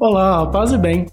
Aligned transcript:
Olá, 0.00 0.46
paz 0.46 0.70
e 0.70 0.78
bem. 0.78 1.06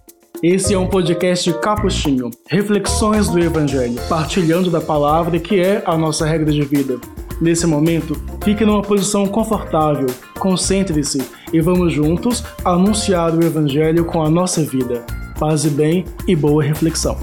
Esse 0.43 0.75
é 0.75 0.77
um 0.77 0.85
podcast 0.85 1.51
capuchinho, 1.59 2.29
reflexões 2.47 3.27
do 3.27 3.39
Evangelho, 3.39 3.99
partilhando 4.07 4.69
da 4.69 4.79
palavra 4.79 5.39
que 5.39 5.59
é 5.59 5.81
a 5.87 5.97
nossa 5.97 6.23
regra 6.23 6.51
de 6.51 6.61
vida. 6.61 6.99
Nesse 7.41 7.65
momento, 7.65 8.15
fique 8.43 8.63
numa 8.63 8.83
posição 8.83 9.25
confortável, 9.25 10.05
concentre-se 10.37 11.17
e 11.51 11.59
vamos 11.59 11.93
juntos 11.93 12.43
anunciar 12.63 13.33
o 13.35 13.43
Evangelho 13.43 14.05
com 14.05 14.21
a 14.21 14.29
nossa 14.29 14.61
vida. 14.61 15.03
Paz 15.39 15.65
e 15.65 15.71
bem 15.71 16.05
e 16.27 16.35
boa 16.35 16.61
reflexão. 16.61 17.17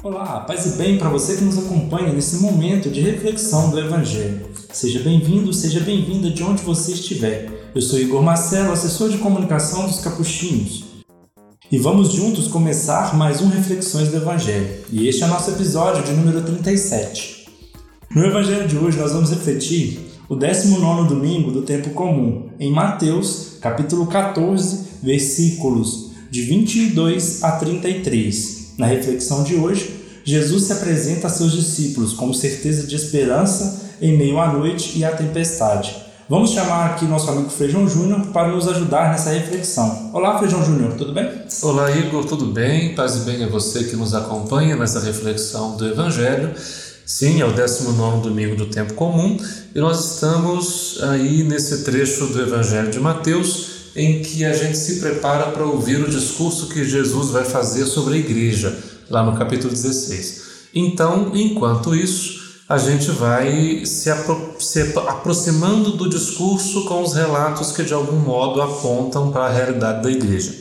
Olá, 0.00 0.40
paz 0.46 0.74
e 0.74 0.78
bem 0.78 0.98
para 0.98 1.08
você 1.08 1.38
que 1.38 1.44
nos 1.44 1.58
acompanha 1.58 2.12
nesse 2.12 2.40
momento 2.40 2.88
de 2.88 3.00
reflexão 3.00 3.70
do 3.70 3.80
Evangelho. 3.80 4.46
Seja 4.72 5.00
bem-vindo, 5.00 5.52
seja 5.52 5.80
bem-vinda 5.80 6.30
de 6.30 6.44
onde 6.44 6.62
você 6.62 6.92
estiver. 6.92 7.61
Eu 7.74 7.80
sou 7.80 7.98
Igor 7.98 8.22
Marcelo, 8.22 8.70
assessor 8.70 9.08
de 9.08 9.16
comunicação 9.16 9.86
dos 9.86 10.00
Capuchinhos. 10.00 10.84
E 11.70 11.78
vamos 11.78 12.12
juntos 12.12 12.46
começar 12.46 13.16
mais 13.16 13.40
um 13.40 13.48
Reflexões 13.48 14.08
do 14.08 14.18
Evangelho. 14.18 14.84
E 14.90 15.08
este 15.08 15.22
é 15.22 15.26
o 15.26 15.30
nosso 15.30 15.52
episódio 15.52 16.04
de 16.04 16.12
número 16.12 16.42
37. 16.42 17.48
No 18.14 18.26
Evangelho 18.26 18.68
de 18.68 18.76
hoje 18.76 18.98
nós 18.98 19.12
vamos 19.12 19.30
refletir 19.30 20.00
o 20.28 20.36
19 20.36 21.08
domingo 21.08 21.50
do 21.50 21.62
tempo 21.62 21.88
comum, 21.90 22.50
em 22.60 22.70
Mateus, 22.70 23.56
capítulo 23.58 24.06
14, 24.06 24.88
versículos 25.02 26.10
de 26.30 26.42
22 26.42 27.42
a 27.42 27.52
33. 27.52 28.74
Na 28.76 28.84
reflexão 28.84 29.44
de 29.44 29.54
hoje, 29.54 29.98
Jesus 30.24 30.64
se 30.64 30.74
apresenta 30.74 31.26
a 31.26 31.30
seus 31.30 31.52
discípulos 31.52 32.12
como 32.12 32.34
certeza 32.34 32.86
de 32.86 32.96
esperança 32.96 33.80
em 33.98 34.14
meio 34.14 34.38
à 34.38 34.52
noite 34.52 34.98
e 34.98 35.06
à 35.06 35.16
tempestade. 35.16 36.11
Vamos 36.32 36.52
chamar 36.52 36.86
aqui 36.86 37.04
nosso 37.04 37.30
amigo 37.30 37.50
Feijão 37.50 37.86
Júnior 37.86 38.28
para 38.28 38.48
nos 38.48 38.66
ajudar 38.66 39.10
nessa 39.10 39.28
reflexão. 39.28 40.08
Olá, 40.14 40.38
Feijão 40.38 40.64
Júnior, 40.64 40.94
tudo 40.94 41.12
bem? 41.12 41.30
Olá, 41.60 41.94
Igor, 41.94 42.24
tudo 42.24 42.46
bem? 42.46 42.94
Paz 42.94 43.16
e 43.16 43.20
bem 43.20 43.44
a 43.44 43.48
você 43.48 43.84
que 43.84 43.96
nos 43.96 44.14
acompanha 44.14 44.74
nessa 44.74 44.98
reflexão 45.00 45.76
do 45.76 45.86
Evangelho. 45.86 46.54
Sim, 47.04 47.42
é 47.42 47.44
o 47.44 47.52
19 47.52 48.22
domingo 48.22 48.56
do 48.56 48.64
tempo 48.64 48.94
comum 48.94 49.36
e 49.74 49.78
nós 49.78 50.14
estamos 50.14 51.02
aí 51.02 51.42
nesse 51.42 51.84
trecho 51.84 52.28
do 52.28 52.40
Evangelho 52.40 52.90
de 52.90 52.98
Mateus 52.98 53.90
em 53.94 54.22
que 54.22 54.42
a 54.46 54.54
gente 54.54 54.78
se 54.78 55.00
prepara 55.00 55.50
para 55.50 55.66
ouvir 55.66 56.02
o 56.02 56.08
discurso 56.08 56.70
que 56.70 56.82
Jesus 56.82 57.28
vai 57.28 57.44
fazer 57.44 57.84
sobre 57.84 58.14
a 58.14 58.16
igreja, 58.16 58.74
lá 59.10 59.22
no 59.22 59.36
capítulo 59.36 59.70
16. 59.70 60.44
Então, 60.74 61.30
enquanto 61.34 61.94
isso, 61.94 62.41
a 62.72 62.78
gente 62.78 63.10
vai 63.10 63.84
se, 63.84 64.08
apro 64.08 64.54
se 64.58 64.80
aproximando 65.06 65.92
do 65.92 66.08
discurso 66.08 66.86
com 66.86 67.02
os 67.02 67.12
relatos 67.12 67.70
que 67.70 67.84
de 67.84 67.92
algum 67.92 68.16
modo 68.16 68.62
apontam 68.62 69.30
para 69.30 69.44
a 69.44 69.52
realidade 69.52 70.02
da 70.02 70.10
igreja. 70.10 70.54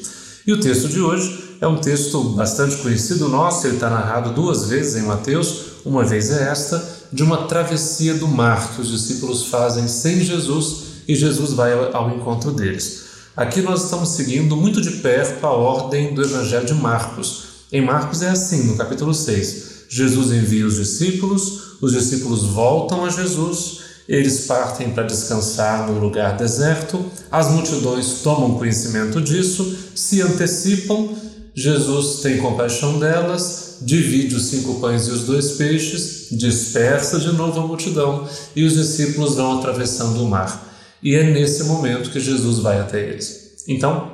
E 0.45 0.51
o 0.51 0.59
texto 0.59 0.89
de 0.89 0.99
hoje 0.99 1.55
é 1.61 1.65
um 1.65 1.77
texto 1.77 2.21
bastante 2.31 2.75
conhecido 2.75 3.29
nosso, 3.29 3.65
ele 3.65 3.75
está 3.75 3.89
narrado 3.89 4.33
duas 4.33 4.65
vezes 4.65 5.01
em 5.01 5.05
Mateus, 5.05 5.67
uma 5.85 6.03
vez 6.03 6.29
é 6.31 6.49
esta, 6.49 6.85
de 7.13 7.23
uma 7.23 7.47
travessia 7.47 8.13
do 8.15 8.27
mar 8.27 8.75
que 8.75 8.81
os 8.81 8.89
discípulos 8.89 9.45
fazem 9.45 9.87
sem 9.87 10.19
Jesus 10.19 11.03
e 11.07 11.15
Jesus 11.15 11.53
vai 11.53 11.71
ao 11.93 12.09
encontro 12.09 12.51
deles. 12.51 13.03
Aqui 13.37 13.61
nós 13.61 13.85
estamos 13.85 14.09
seguindo 14.09 14.57
muito 14.57 14.81
de 14.81 14.97
perto 14.97 15.47
a 15.47 15.51
ordem 15.51 16.13
do 16.13 16.21
Evangelho 16.21 16.65
de 16.65 16.73
Marcos. 16.73 17.43
Em 17.71 17.81
Marcos 17.81 18.21
é 18.21 18.27
assim, 18.27 18.63
no 18.63 18.75
capítulo 18.75 19.13
6. 19.13 19.70
Jesus 19.93 20.31
envia 20.31 20.65
os 20.65 20.77
discípulos, 20.77 21.75
os 21.81 21.91
discípulos 21.91 22.43
voltam 22.43 23.03
a 23.03 23.09
Jesus, 23.09 23.81
eles 24.07 24.45
partem 24.45 24.91
para 24.91 25.03
descansar 25.03 25.85
num 25.85 25.99
lugar 25.99 26.37
deserto, 26.37 27.05
as 27.29 27.51
multidões 27.51 28.21
tomam 28.23 28.57
conhecimento 28.57 29.19
disso, 29.19 29.75
se 29.93 30.21
antecipam, 30.21 31.09
Jesus 31.53 32.21
tem 32.21 32.37
compaixão 32.37 32.99
delas, 32.99 33.79
divide 33.81 34.33
os 34.35 34.45
cinco 34.45 34.79
pães 34.79 35.07
e 35.07 35.11
os 35.11 35.23
dois 35.23 35.51
peixes, 35.51 36.27
dispersa 36.31 37.19
de 37.19 37.33
novo 37.33 37.59
a 37.59 37.67
multidão 37.67 38.25
e 38.55 38.63
os 38.63 38.75
discípulos 38.75 39.35
vão 39.35 39.59
atravessando 39.59 40.23
o 40.23 40.29
mar. 40.29 40.69
E 41.03 41.15
é 41.15 41.23
nesse 41.23 41.65
momento 41.65 42.11
que 42.11 42.19
Jesus 42.21 42.59
vai 42.59 42.79
até 42.79 43.01
eles. 43.01 43.65
Então, 43.67 44.09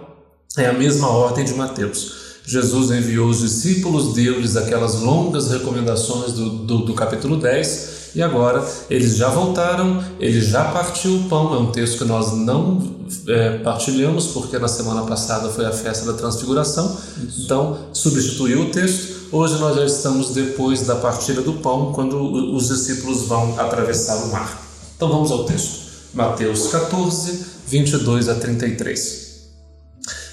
é 0.57 0.65
a 0.65 0.73
mesma 0.73 1.09
ordem 1.09 1.45
de 1.45 1.53
Mateus. 1.53 2.26
Jesus 2.47 2.91
enviou 2.91 3.27
os 3.27 3.41
discípulos, 3.41 4.13
deu-lhes 4.13 4.55
aquelas 4.55 5.01
longas 5.01 5.51
recomendações 5.51 6.31
do, 6.31 6.49
do, 6.49 6.77
do, 6.85 6.93
capítulo 6.93 7.35
10, 7.35 8.11
e 8.15 8.21
agora 8.21 8.65
eles 8.89 9.17
já 9.17 9.27
voltaram, 9.27 10.01
ele 10.17 10.39
já 10.39 10.63
partiu 10.63 11.13
o 11.17 11.23
pão. 11.25 11.53
É 11.53 11.57
um 11.57 11.71
texto 11.73 11.97
que 11.97 12.05
nós 12.05 12.31
não 12.31 12.81
é, 13.27 13.57
partilhamos, 13.57 14.27
porque 14.27 14.57
na 14.57 14.69
semana 14.69 15.01
passada 15.01 15.49
foi 15.49 15.65
a 15.65 15.73
festa 15.73 16.05
da 16.05 16.13
transfiguração, 16.13 16.97
então 17.37 17.79
substituiu 17.91 18.61
o 18.61 18.69
texto. 18.69 19.27
Hoje 19.29 19.59
nós 19.59 19.75
já 19.75 19.83
estamos 19.85 20.29
depois 20.29 20.83
da 20.87 20.95
partilha 20.95 21.41
do 21.41 21.55
pão, 21.55 21.91
quando 21.91 22.55
os 22.55 22.69
discípulos 22.69 23.23
vão 23.23 23.59
atravessar 23.59 24.23
o 24.23 24.31
mar. 24.31 24.65
Então 24.95 25.09
vamos 25.09 25.31
ao 25.31 25.43
texto. 25.43 25.85
Mateus 26.13 26.67
14, 26.67 27.45
22 27.67 28.29
a 28.29 28.35
33. 28.35 29.26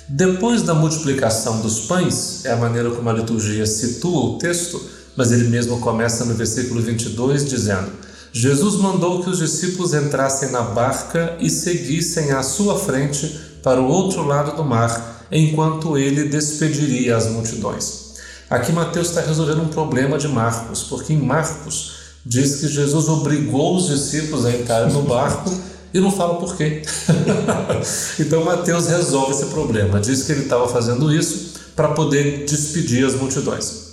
Depois 0.09 0.63
da 0.63 0.75
multiplicação 0.75 1.61
dos 1.61 1.81
pães, 1.81 2.45
é 2.45 2.53
a 2.53 2.57
maneira 2.57 2.91
como 2.91 3.09
a 3.09 3.13
liturgia 3.13 3.65
situa 3.65 4.21
o 4.21 4.39
texto, 4.39 4.81
mas 5.17 5.33
ele 5.33 5.49
mesmo 5.49 5.81
começa 5.81 6.27
no 6.27 6.35
versículo 6.35 6.83
22 6.83 7.49
dizendo: 7.49 7.91
Jesus 8.31 8.75
mandou 8.77 9.23
que 9.23 9.31
os 9.31 9.39
discípulos 9.39 9.95
entrassem 9.95 10.51
na 10.51 10.61
barca 10.61 11.37
e 11.41 11.49
seguissem 11.49 12.33
à 12.33 12.43
sua 12.43 12.79
frente 12.79 13.41
para 13.63 13.81
o 13.81 13.89
outro 13.89 14.23
lado 14.25 14.55
do 14.55 14.65
mar, 14.65 15.27
enquanto 15.33 15.97
ele 15.97 16.29
despediria 16.29 17.17
as 17.17 17.31
multidões. 17.31 18.15
Aqui 18.51 18.73
Mateus 18.73 19.09
está 19.09 19.23
resolvendo 19.23 19.63
um 19.63 19.69
problema 19.69 20.19
de 20.19 20.29
Marcos, 20.29 20.83
porque 20.83 21.15
em 21.15 21.19
Marcos 21.19 21.93
diz 22.27 22.57
que 22.57 22.69
Jesus 22.69 23.09
obrigou 23.09 23.77
os 23.77 23.87
discípulos 23.87 24.45
a 24.45 24.51
entrar 24.51 24.91
no 24.91 25.03
barco 25.03 25.51
e 25.95 26.01
não 26.01 26.11
fala 26.11 26.35
por 26.41 26.57
quê. 26.57 26.83
então 28.19 28.45
Mateus 28.45 28.89
resolve 28.89 29.31
esse 29.31 29.47
problema, 29.47 30.01
diz 30.01 30.25
que 30.25 30.33
ele 30.33 30.43
estava 30.43 30.67
fazendo 30.67 31.15
isso 31.15 31.55
para 31.77 31.91
poder 31.91 32.45
despedir 32.45 33.07
as 33.07 33.15
multidões. 33.15 33.85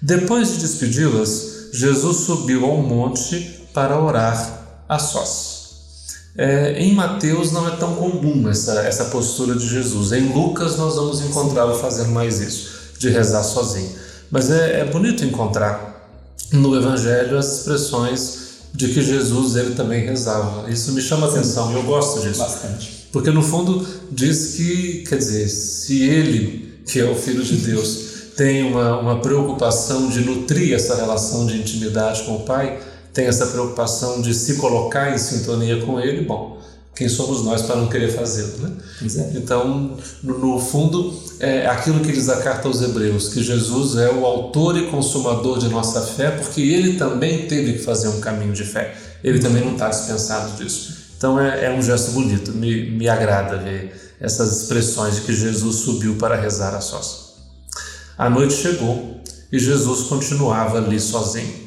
Depois 0.00 0.52
de 0.52 0.58
despedi-las, 0.58 1.68
Jesus 1.72 2.18
subiu 2.18 2.64
ao 2.64 2.78
monte 2.78 3.66
para 3.74 4.00
orar 4.00 4.82
a 4.88 4.98
sós. 4.98 5.54
É, 6.36 6.78
em 6.78 6.94
Mateus 6.94 7.52
não 7.52 7.68
é 7.68 7.76
tão 7.76 7.94
comum 7.94 8.48
essa, 8.48 8.80
essa 8.80 9.04
postura 9.06 9.54
de 9.54 9.68
Jesus. 9.68 10.12
Em 10.12 10.32
Lucas 10.32 10.76
nós 10.76 10.96
vamos 10.96 11.20
encontrá-lo 11.20 11.74
fazendo 11.76 12.10
mais 12.10 12.40
isso, 12.40 12.70
de 12.98 13.08
rezar 13.10 13.42
sozinho. 13.44 13.90
Mas 14.30 14.50
é, 14.50 14.80
é 14.80 14.84
bonito 14.84 15.24
encontrar 15.24 16.08
no 16.52 16.74
Evangelho 16.76 17.38
as 17.38 17.58
expressões 17.58 18.43
de 18.74 18.88
que 18.88 19.02
Jesus 19.02 19.54
ele 19.54 19.74
também 19.74 20.04
rezava. 20.04 20.68
Isso 20.68 20.92
me 20.92 21.00
chama 21.00 21.28
atenção, 21.28 21.72
eu 21.72 21.84
gosto 21.84 22.20
disso. 22.20 22.40
Bastante. 22.40 23.06
Porque 23.12 23.30
no 23.30 23.42
fundo 23.42 23.86
diz 24.10 24.54
que, 24.56 25.04
quer 25.08 25.18
dizer, 25.18 25.48
se 25.48 26.02
ele, 26.02 26.80
que 26.84 26.98
é 26.98 27.04
o 27.04 27.14
Filho 27.14 27.44
de 27.44 27.56
Deus, 27.56 28.14
tem 28.36 28.64
uma, 28.64 28.98
uma 28.98 29.20
preocupação 29.20 30.08
de 30.08 30.20
nutrir 30.20 30.74
essa 30.74 30.96
relação 30.96 31.46
de 31.46 31.56
intimidade 31.56 32.24
com 32.24 32.34
o 32.34 32.40
Pai, 32.40 32.80
tem 33.12 33.26
essa 33.26 33.46
preocupação 33.46 34.20
de 34.20 34.34
se 34.34 34.56
colocar 34.56 35.14
em 35.14 35.18
sintonia 35.18 35.80
com 35.82 36.00
Ele, 36.00 36.22
bom, 36.22 36.58
quem 36.94 37.08
somos 37.08 37.42
nós 37.42 37.62
para 37.62 37.76
não 37.76 37.88
querer 37.88 38.08
fazê-lo, 38.12 38.58
né? 38.58 38.70
É. 39.02 39.36
Então, 39.36 39.96
no, 40.22 40.38
no, 40.38 40.60
fundo, 40.60 41.12
é 41.40 41.66
aquilo 41.66 42.00
que 42.00 42.12
diz 42.12 42.28
a 42.28 42.36
carta 42.36 42.68
aos 42.68 42.80
Hebreus, 42.80 43.28
que 43.28 43.42
Jesus 43.42 43.96
é 43.96 44.10
o 44.10 44.24
autor 44.24 44.78
e 44.78 44.86
consumador 44.86 45.58
de 45.58 45.68
nossa 45.68 46.00
fé, 46.02 46.30
porque 46.30 46.60
ele 46.60 46.96
também 46.96 47.46
teve 47.46 47.74
que 47.74 47.78
fazer 47.80 48.08
um 48.08 48.20
caminho 48.20 48.52
de 48.52 48.64
fé. 48.64 48.94
Ele 49.22 49.38
também 49.38 49.64
não 49.64 49.72
está 49.72 49.88
dispensado 49.88 50.56
disso. 50.56 50.94
Então, 51.16 51.40
é, 51.40 51.66
é 51.66 51.70
um 51.72 51.82
gesto 51.82 52.12
bonito, 52.12 52.52
me, 52.52 52.90
me 52.90 53.08
agrada 53.08 53.56
ver 53.56 54.14
essas 54.20 54.62
expressões 54.62 55.16
de 55.16 55.20
que 55.22 55.34
Jesus 55.34 55.76
subiu 55.76 56.14
para 56.16 56.36
rezar 56.36 56.74
a 56.74 56.80
sós. 56.80 57.34
A 58.16 58.30
noite 58.30 58.54
chegou 58.54 59.20
e 59.50 59.58
Jesus 59.58 60.02
continuava 60.02 60.78
ali 60.78 61.00
sozinho. 61.00 61.63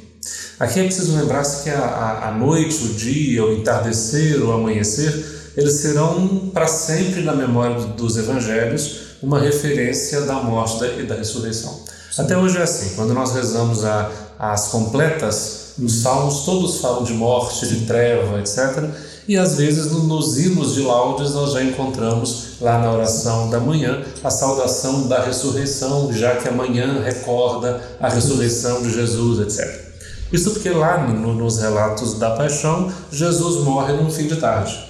Aqui 0.60 0.80
é 0.80 0.84
preciso 0.86 1.16
lembrar-se 1.16 1.64
que 1.64 1.70
a, 1.70 1.80
a, 1.80 2.30
a, 2.30 2.32
noite, 2.32 2.84
o 2.84 2.94
dia, 2.96 3.46
o 3.46 3.54
entardecer, 3.54 4.44
o 4.44 4.52
amanhecer, 4.52 5.54
eles 5.56 5.74
serão 5.74 6.50
para 6.52 6.66
sempre 6.66 7.22
na 7.22 7.36
memória 7.36 7.76
dos 7.76 8.18
evangelhos 8.18 9.02
uma 9.22 9.40
referência 9.40 10.22
da 10.22 10.36
morte 10.36 10.84
e 11.00 11.04
da 11.04 11.14
ressurreição. 11.14 11.80
Sim. 12.12 12.24
Até 12.24 12.36
hoje 12.36 12.58
é 12.58 12.64
assim, 12.64 12.96
quando 12.96 13.14
nós 13.14 13.34
rezamos 13.34 13.86
a, 13.86 14.10
as 14.40 14.70
completas, 14.70 15.74
os 15.80 16.02
salmos 16.02 16.44
todos 16.44 16.80
falam 16.80 17.04
de 17.04 17.14
morte, 17.14 17.68
de 17.68 17.86
treva, 17.86 18.40
etc. 18.40 18.90
E 19.28 19.38
às 19.38 19.58
vezes 19.58 19.92
nos 19.92 20.40
hinos 20.40 20.74
de 20.74 20.82
laudes 20.82 21.34
nós 21.34 21.54
já 21.54 21.62
encontramos 21.62 22.60
lá 22.60 22.80
na 22.80 22.92
oração 22.92 23.52
da 23.52 23.60
manhã 23.60 24.04
a 24.24 24.32
saudação 24.32 25.08
da 25.08 25.24
ressurreição, 25.24 26.12
já 26.12 26.38
que 26.38 26.48
amanhã 26.48 27.00
recorda 27.04 27.80
a 28.00 28.10
ressurreição 28.10 28.82
de 28.82 28.92
Jesus, 28.92 29.40
etc. 29.40 29.87
Isso 30.32 30.52
porque 30.52 30.70
lá 30.70 31.08
no, 31.08 31.34
nos 31.34 31.60
relatos 31.60 32.16
da 32.16 32.32
paixão, 32.32 32.92
Jesus 33.12 33.64
morre 33.64 33.94
num 33.94 34.10
fim 34.10 34.28
de 34.28 34.36
tarde. 34.36 34.86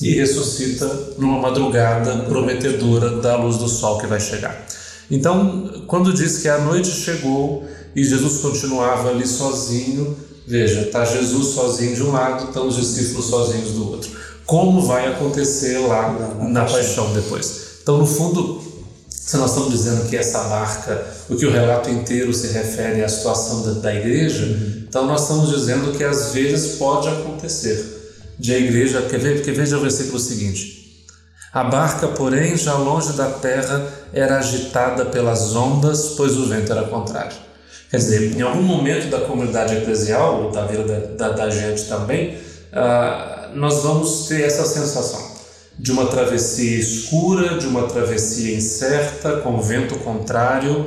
e 0.00 0.14
ressuscita 0.14 0.86
numa 1.18 1.40
madrugada 1.40 2.24
prometedora 2.24 3.20
da 3.20 3.36
luz 3.36 3.56
do 3.56 3.68
sol 3.68 3.98
que 3.98 4.06
vai 4.06 4.20
chegar. 4.20 4.66
Então, 5.10 5.82
quando 5.86 6.12
diz 6.12 6.38
que 6.38 6.48
a 6.48 6.58
noite 6.58 6.90
chegou 6.90 7.64
e 7.96 8.04
Jesus 8.04 8.40
continuava 8.40 9.08
ali 9.10 9.26
sozinho, 9.26 10.16
veja, 10.46 10.82
está 10.82 11.04
Jesus 11.04 11.48
sozinho 11.48 11.94
de 11.96 12.02
um 12.02 12.12
lado, 12.12 12.44
estão 12.44 12.68
os 12.68 12.76
discípulos 12.76 13.26
sozinhos 13.26 13.72
do 13.72 13.90
outro. 13.90 14.10
Como 14.46 14.82
vai 14.82 15.08
acontecer 15.08 15.78
lá 15.78 16.36
na 16.48 16.64
paixão 16.64 17.12
depois? 17.12 17.78
Então, 17.82 17.98
no 17.98 18.06
fundo, 18.06 18.62
se 19.28 19.36
nós 19.36 19.50
estamos 19.50 19.70
dizendo 19.70 20.08
que 20.08 20.16
essa 20.16 20.44
marca, 20.44 21.06
o 21.28 21.36
que 21.36 21.44
o 21.44 21.50
relato 21.50 21.90
inteiro 21.90 22.32
se 22.32 22.46
refere 22.46 23.04
à 23.04 23.08
situação 23.10 23.60
da, 23.60 23.72
da 23.72 23.94
igreja, 23.94 24.42
então 24.88 25.04
nós 25.04 25.20
estamos 25.20 25.50
dizendo 25.50 25.92
que 25.92 26.02
às 26.02 26.32
vezes 26.32 26.76
pode 26.76 27.08
acontecer 27.08 28.16
de 28.38 28.54
a 28.54 28.58
igreja, 28.58 29.02
quer 29.02 29.18
ver, 29.20 29.42
quer 29.42 29.52
veja 29.52 29.76
o 29.76 29.82
versículo 29.82 30.18
seguinte. 30.18 31.04
A 31.52 31.62
barca, 31.62 32.08
porém, 32.08 32.56
já 32.56 32.72
longe 32.78 33.12
da 33.12 33.26
terra, 33.26 33.86
era 34.14 34.38
agitada 34.38 35.04
pelas 35.04 35.54
ondas, 35.54 36.14
pois 36.16 36.34
o 36.38 36.46
vento 36.46 36.72
era 36.72 36.84
contrário. 36.84 37.36
Quer 37.90 37.98
dizer, 37.98 38.34
em 38.34 38.40
algum 38.40 38.62
momento 38.62 39.10
da 39.10 39.20
comunidade 39.20 39.76
eclesial, 39.76 40.44
ou 40.44 40.52
da 40.52 40.64
vida 40.64 40.84
da, 40.84 41.28
da, 41.28 41.36
da 41.36 41.50
gente 41.50 41.84
também, 41.84 42.38
uh, 42.72 43.54
nós 43.54 43.82
vamos 43.82 44.26
ter 44.26 44.40
essa 44.40 44.64
sensação 44.64 45.27
de 45.78 45.92
uma 45.92 46.06
travessia 46.06 46.78
escura, 46.78 47.58
de 47.58 47.66
uma 47.66 47.86
travessia 47.86 48.56
incerta, 48.56 49.38
com 49.38 49.60
vento 49.60 49.96
contrário 50.00 50.86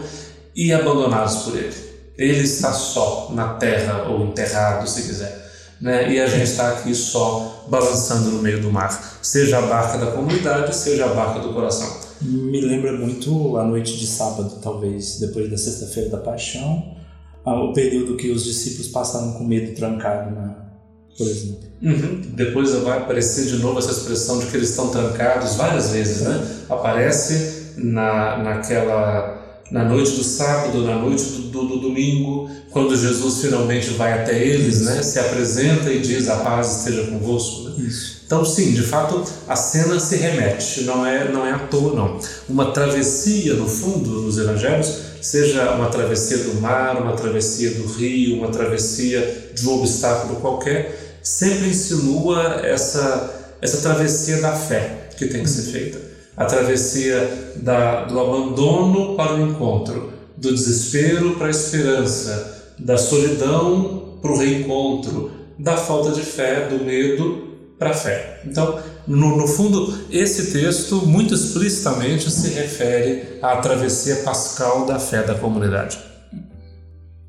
e 0.56 0.74
abandonados 0.74 1.44
por 1.44 1.58
ele. 1.58 1.76
Ele 2.18 2.44
está 2.44 2.74
só 2.74 3.32
na 3.34 3.54
terra, 3.54 4.10
ou 4.10 4.26
enterrado, 4.26 4.88
se 4.88 5.04
quiser 5.04 5.42
né? 5.82 6.14
e 6.14 6.20
a 6.20 6.28
gente 6.28 6.44
está 6.44 6.70
aqui 6.70 6.94
só 6.94 7.66
balançando 7.68 8.30
no 8.30 8.42
meio 8.42 8.62
do 8.62 8.72
mar, 8.72 9.20
seja 9.22 9.58
a 9.58 9.62
barca 9.64 9.98
da 9.98 10.12
comunidade, 10.12 10.76
seja 10.76 11.06
a 11.06 11.14
barca 11.14 11.40
do 11.40 11.54
coração. 11.54 12.00
Me 12.22 12.62
lembra 12.62 12.94
muito 12.94 13.58
a 13.58 13.64
noite 13.64 13.98
de 13.98 14.06
sábado, 14.06 14.60
talvez, 14.62 15.20
depois 15.20 15.50
da 15.50 15.58
sexta-feira 15.58 16.10
da 16.10 16.20
paixão, 16.20 16.96
o 17.44 17.74
período 17.74 18.16
que 18.16 18.30
os 18.30 18.44
discípulos 18.44 18.90
passaram 18.90 19.34
com 19.34 19.44
medo 19.44 19.74
trancado, 19.76 20.36
na, 20.36 20.70
por 21.18 21.28
exemplo. 21.28 21.60
Uhum. 21.81 22.22
Depois 22.34 22.72
vai 22.72 22.98
aparecer 22.98 23.46
de 23.46 23.58
novo 23.58 23.80
essa 23.80 23.92
expressão 23.92 24.40
de 24.40 24.46
que 24.46 24.58
eles 24.58 24.69
estão 24.69 24.90
trancados 24.90 25.56
várias 25.56 25.90
vezes, 25.90 26.22
né? 26.22 26.48
Aparece 26.69 27.74
na, 27.78 28.38
naquela 28.38 29.42
na 29.72 29.86
noite 29.86 30.12
do 30.12 30.24
sábado, 30.24 30.84
na 30.84 30.98
noite 30.98 31.24
do, 31.24 31.42
do, 31.44 31.66
do, 31.66 31.80
domingo, 31.80 32.50
quando 32.72 32.96
Jesus 32.96 33.40
finalmente 33.40 33.92
vai 33.92 34.12
até 34.22 34.38
eles, 34.38 34.81
né, 34.81 35.02
se 35.02 35.18
apresenta 35.18 35.90
e 35.90 36.00
diz 36.00 36.28
a 36.28 36.36
paz 36.38 36.80
esteja 36.80 37.10
convosco. 37.10 37.69
Né? 37.69 37.90
Então, 38.25 38.44
sim, 38.44 38.74
de 38.74 38.81
fato, 38.81 39.24
a 39.48 39.56
cena 39.56 39.98
se 39.98 40.18
remete, 40.18 40.81
não 40.84 41.06
é, 41.06 41.31
não 41.31 41.46
é 41.46 41.54
à 41.54 41.60
toa, 41.60 41.96
não. 41.96 42.19
Uma 42.50 42.72
travessia, 42.72 43.54
no 43.54 43.68
fundo, 43.68 44.10
nos 44.10 44.38
evangelhos, 44.38 45.11
seja 45.21 45.71
uma 45.71 45.89
travessia 45.89 46.38
do 46.39 46.59
mar, 46.59 47.01
uma 47.01 47.13
travessia 47.13 47.71
do 47.71 47.85
rio, 47.85 48.38
uma 48.38 48.50
travessia 48.50 49.51
de 49.53 49.68
um 49.68 49.79
obstáculo 49.79 50.41
qualquer, 50.41 51.19
sempre 51.21 51.69
insinua 51.69 52.62
essa, 52.63 53.56
essa 53.62 53.81
travessia 53.81 54.41
da 54.41 54.53
fé 54.53 55.09
que 55.18 55.27
tem 55.27 55.44
que 55.44 55.50
ser 55.50 55.71
feita. 55.71 56.01
A 56.35 56.45
travessia 56.45 57.53
da, 57.57 58.06
do 58.06 58.19
abandono 58.19 59.15
para 59.15 59.35
o 59.35 59.41
encontro, 59.41 60.12
do 60.35 60.51
desespero 60.51 61.35
para 61.35 61.47
a 61.47 61.51
esperança, 61.51 62.73
da 62.79 62.97
solidão 62.97 64.18
para 64.21 64.31
o 64.31 64.38
reencontro, 64.38 65.31
da 65.59 65.77
falta 65.77 66.12
de 66.12 66.21
fé, 66.21 66.68
do 66.68 66.83
medo 66.83 67.50
para 67.81 67.89
a 67.89 67.94
fé. 67.95 68.42
Então, 68.45 68.80
no, 69.07 69.36
no, 69.38 69.48
fundo, 69.48 70.06
esse 70.12 70.51
texto 70.51 70.98
muito 71.07 71.33
explicitamente 71.33 72.30
se 72.30 72.50
refere 72.50 73.39
à 73.42 73.57
travessia 73.57 74.18
pascal 74.18 74.86
da 74.86 75.00
fé 75.00 75.24
da 75.24 75.33
comunidade. 75.33 75.98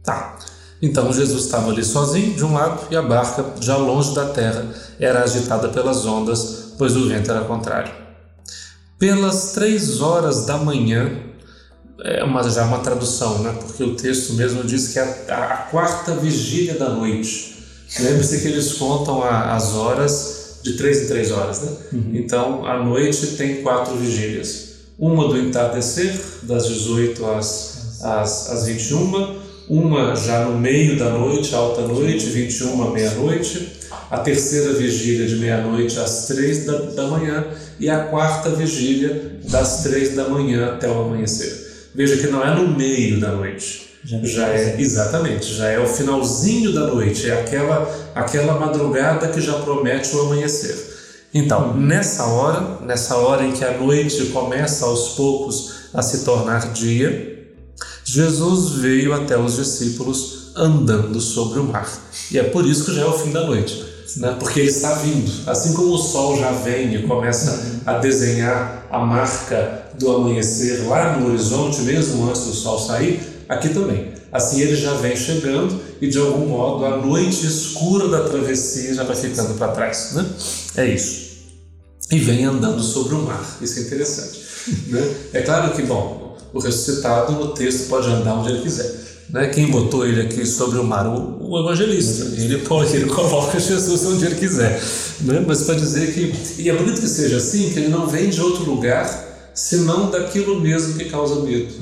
Tá. 0.05 0.37
Então 0.83 1.11
Jesus 1.11 1.45
estava 1.45 1.71
ali 1.71 1.83
sozinho 1.83 2.35
de 2.35 2.45
um 2.45 2.53
lado 2.53 2.83
e 2.91 2.97
a 2.97 3.01
barca, 3.01 3.47
já 3.63 3.77
longe 3.77 4.15
da 4.15 4.27
terra, 4.27 4.67
era 5.01 5.23
agitada 5.23 5.69
pelas 5.71 6.05
ondas, 6.05 6.75
pois 6.77 6.97
o 6.97 7.09
vento 7.09 7.31
era 7.31 7.45
contrário 7.45 8.03
pelas 9.03 9.51
três 9.51 10.01
horas 10.01 10.47
da 10.47 10.57
manhã, 10.57 11.11
é 12.05 12.23
uma, 12.23 12.49
já 12.49 12.65
uma 12.65 12.79
tradução, 12.79 13.41
né? 13.41 13.53
porque 13.61 13.83
o 13.83 13.97
texto 13.97 14.35
mesmo 14.35 14.63
diz 14.63 14.93
que 14.93 14.99
é 15.01 15.27
a, 15.29 15.35
a 15.35 15.57
quarta 15.57 16.15
vigília 16.15 16.79
da 16.79 16.89
noite. 16.89 17.67
Lembre-se 17.99 18.41
que 18.41 18.47
eles 18.47 18.75
contam 18.75 19.21
a, 19.25 19.57
as 19.57 19.75
horas 19.75 20.42
de 20.63 20.75
três 20.75 21.03
em 21.03 21.07
três 21.07 21.31
horas, 21.31 21.63
né? 21.63 21.73
Uhum. 21.93 22.11
Então, 22.15 22.67
a 22.67 22.83
noite 22.83 23.27
tem 23.37 23.63
quatro 23.63 23.97
vigílias. 23.97 24.73
Uma 24.99 25.29
do 25.29 25.39
entardecer, 25.39 26.15
das 26.43 26.67
18 26.67 27.27
às, 27.27 28.03
às, 28.03 28.51
às 28.51 28.67
21, 28.67 29.41
uma 29.69 30.15
já 30.15 30.45
no 30.45 30.59
meio 30.59 30.99
da 30.99 31.11
noite, 31.11 31.55
alta 31.55 31.83
noite, 31.83 32.27
21 32.27 32.91
meia-noite, 32.91 33.81
a 34.11 34.19
terceira 34.19 34.75
vigília 34.75 35.27
de 35.27 35.37
meia-noite 35.37 35.99
às 35.99 36.27
três 36.27 36.67
da, 36.67 36.77
da 36.79 37.07
manhã 37.07 37.47
e 37.81 37.89
a 37.89 38.05
quarta 38.05 38.51
vigília 38.51 39.39
das 39.51 39.83
três 39.83 40.15
da 40.15 40.29
manhã 40.29 40.75
até 40.75 40.89
o 40.89 41.03
amanhecer. 41.03 41.91
Veja 41.95 42.17
que 42.17 42.27
não 42.27 42.43
é 42.45 42.55
no 42.55 42.69
meio 42.69 43.19
da 43.21 43.33
noite. 43.33 43.91
Já, 44.05 44.19
já 44.23 44.49
é 44.49 44.81
exatamente, 44.81 45.55
já 45.55 45.69
é 45.69 45.79
o 45.79 45.87
finalzinho 45.87 46.73
da 46.73 46.89
noite, 46.89 47.31
é 47.31 47.41
aquela 47.41 48.02
aquela 48.15 48.59
madrugada 48.59 49.29
que 49.29 49.41
já 49.41 49.55
promete 49.55 50.15
o 50.15 50.23
amanhecer. 50.23 50.91
Então, 51.35 51.75
nessa 51.75 52.25
hora, 52.25 52.79
nessa 52.85 53.17
hora 53.17 53.45
em 53.45 53.53
que 53.53 53.65
a 53.65 53.79
noite 53.79 54.27
começa 54.27 54.85
aos 54.85 55.11
poucos 55.11 55.73
a 55.95 56.03
se 56.03 56.25
tornar 56.25 56.73
dia, 56.73 57.49
Jesus 58.05 58.81
veio 58.81 59.15
até 59.15 59.39
os 59.39 59.57
discípulos 59.57 60.53
andando 60.55 61.21
sobre 61.21 61.59
o 61.59 61.65
mar. 61.65 61.89
E 62.31 62.39
é 62.39 62.43
por 62.43 62.67
isso 62.67 62.85
que 62.85 62.95
já 62.95 63.03
é 63.03 63.07
o 63.07 63.19
fim 63.19 63.31
da 63.31 63.47
noite 63.47 63.93
né? 64.17 64.37
porque 64.39 64.61
ele 64.61 64.69
está 64.69 64.95
vindo. 64.95 65.31
Assim 65.47 65.73
como 65.75 65.95
o 65.95 65.99
sol 65.99 66.39
já 66.39 66.51
vem 66.53 66.95
e 66.95 67.03
começa 67.07 67.81
a 67.87 67.95
desenhar 67.95 68.87
a 68.91 68.99
marca 68.99 69.87
do 69.99 70.11
amanhecer 70.11 70.87
lá 70.87 71.17
no 71.17 71.29
horizonte, 71.29 71.83
mesmo 71.83 72.29
antes 72.29 72.45
do 72.45 72.53
sol 72.53 72.79
sair, 72.79 73.45
aqui 73.49 73.69
também. 73.71 74.12
Assim 74.33 74.63
ele 74.63 74.75
já 74.75 74.95
vem 74.95 75.15
chegando 75.15 75.79
e 76.01 76.09
de 76.09 76.17
algum 76.17 76.47
modo 76.47 76.87
a 76.87 76.97
noite 76.97 77.47
escura 77.47 78.09
da 78.09 78.25
travessia 78.25 78.95
já 78.95 79.05
vai 79.05 79.15
ficando 79.15 79.55
para 79.59 79.69
trás. 79.69 80.13
Né? 80.15 80.27
É 80.77 80.87
isso. 80.87 81.33
E 82.11 82.19
vem 82.19 82.47
andando 82.47 82.83
sobre 82.83 83.15
o 83.15 83.23
mar. 83.23 83.59
Isso 83.61 83.79
é 83.79 83.83
interessante. 83.83 84.41
Né? 84.89 85.15
É 85.35 85.43
claro 85.43 85.75
que, 85.75 85.83
bom, 85.83 86.39
o 86.53 86.59
ressuscitado 86.59 87.33
no 87.33 87.49
texto 87.49 87.89
pode 87.89 88.09
andar 88.09 88.35
onde 88.35 88.53
ele 88.53 88.63
quiser. 88.63 88.91
Né? 89.29 89.49
Quem 89.49 89.71
botou 89.71 90.07
ele 90.07 90.23
aqui 90.23 90.47
sobre 90.47 90.79
o 90.79 90.85
mar? 90.85 91.07
O, 91.07 91.51
o 91.51 91.61
evangelista. 91.61 92.25
Ele 92.25 92.59
pode, 92.59 92.97
ele 92.97 93.07
coloca 93.11 93.61
Jesus 93.61 94.05
onde 94.07 94.25
ele 94.25 94.35
quiser. 94.37 94.83
Né? 95.21 95.45
Mas 95.47 95.63
para 95.63 95.75
dizer 95.75 96.13
que. 96.13 96.63
E 96.63 96.71
é 96.71 96.75
bonito 96.75 97.01
que 97.01 97.09
seja 97.09 97.37
assim, 97.37 97.71
que 97.71 97.79
ele 97.79 97.89
não 97.89 98.07
vem 98.07 98.31
de 98.31 98.41
outro 98.41 98.65
lugar 98.65 99.32
senão 99.55 100.11
daquilo 100.11 100.61
mesmo 100.61 100.95
que 100.95 101.07
causa 101.07 101.43
medo. 101.43 101.75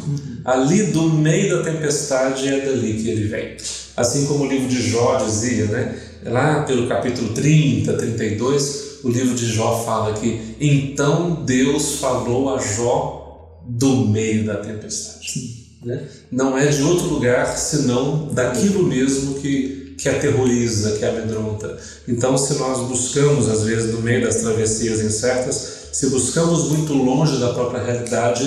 Ali 0.45 0.85
do 0.85 1.11
meio 1.11 1.57
da 1.57 1.63
tempestade 1.63 2.49
é 2.49 2.61
dali 2.61 2.95
que 2.95 3.09
ele 3.09 3.29
vem. 3.29 3.57
Assim 3.97 4.27
como 4.27 4.45
o 4.45 4.49
livro 4.49 4.69
de 4.69 4.91
Jó 4.91 5.17
dizia, 5.17 5.67
né? 5.67 5.99
lá 6.25 6.63
pelo 6.63 6.89
capítulo 6.89 7.33
30, 7.35 7.93
32, 7.95 9.01
o 9.05 9.09
livro 9.09 9.35
de 9.35 9.47
Jó 9.47 9.83
fala 9.85 10.15
que 10.15 10.57
então 10.61 11.45
Deus 11.45 11.97
falou 11.97 12.55
a 12.55 12.59
Jó 12.59 13.61
do 13.67 14.07
meio 14.07 14.45
da 14.45 14.57
tempestade. 14.57 15.61
Né? 15.85 16.07
Não 16.31 16.59
é 16.59 16.67
de 16.67 16.83
outro 16.83 17.07
lugar 17.07 17.47
senão 17.57 18.29
daquilo 18.33 18.85
mesmo 18.85 19.35
que, 19.35 19.95
que 19.99 20.09
aterroriza, 20.09 20.99
que 20.99 21.05
amedronta. 21.05 21.79
Então, 22.07 22.37
se 22.37 22.55
nós 22.59 22.87
buscamos, 22.89 23.49
às 23.49 23.63
vezes, 23.63 23.95
no 23.95 24.03
meio 24.03 24.23
das 24.23 24.37
travessias 24.37 25.01
incertas, 25.01 25.80
se 25.93 26.09
buscamos 26.11 26.71
muito 26.71 26.93
longe 26.93 27.39
da 27.39 27.53
própria 27.53 27.83
realidade, 27.83 28.45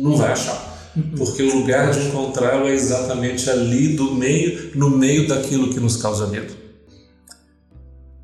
não 0.00 0.16
vai 0.16 0.32
achar. 0.32 0.64
Porque 1.16 1.42
o 1.42 1.58
lugar 1.58 1.90
de 1.90 2.06
encontrá-lo 2.08 2.66
é 2.66 2.72
exatamente 2.72 3.50
ali, 3.50 3.96
do 3.96 4.14
meio, 4.14 4.70
no 4.74 4.88
meio 4.88 5.28
daquilo 5.28 5.68
que 5.68 5.78
nos 5.78 5.96
causa 5.96 6.26
medo. 6.26 6.54